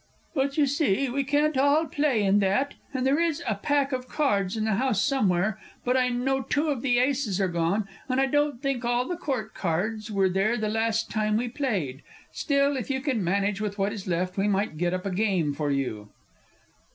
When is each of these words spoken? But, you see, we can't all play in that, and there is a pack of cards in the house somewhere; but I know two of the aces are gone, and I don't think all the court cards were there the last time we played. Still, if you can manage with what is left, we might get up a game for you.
But, 0.33 0.57
you 0.57 0.65
see, 0.65 1.09
we 1.11 1.23
can't 1.23 1.55
all 1.55 1.85
play 1.85 2.23
in 2.23 2.39
that, 2.39 2.73
and 2.91 3.05
there 3.05 3.19
is 3.19 3.43
a 3.47 3.53
pack 3.53 3.91
of 3.91 4.07
cards 4.07 4.57
in 4.57 4.65
the 4.65 4.73
house 4.73 5.03
somewhere; 5.03 5.59
but 5.85 5.95
I 5.95 6.09
know 6.09 6.41
two 6.41 6.69
of 6.69 6.81
the 6.81 6.97
aces 6.97 7.39
are 7.39 7.47
gone, 7.47 7.87
and 8.09 8.19
I 8.19 8.25
don't 8.25 8.63
think 8.63 8.83
all 8.83 9.07
the 9.07 9.15
court 9.15 9.53
cards 9.53 10.09
were 10.09 10.27
there 10.27 10.57
the 10.57 10.69
last 10.69 11.11
time 11.11 11.37
we 11.37 11.49
played. 11.49 12.01
Still, 12.31 12.77
if 12.77 12.89
you 12.89 12.99
can 12.99 13.23
manage 13.23 13.61
with 13.61 13.77
what 13.77 13.93
is 13.93 14.07
left, 14.07 14.37
we 14.37 14.47
might 14.47 14.79
get 14.79 14.91
up 14.95 15.05
a 15.05 15.11
game 15.11 15.53
for 15.53 15.69
you. 15.69 16.09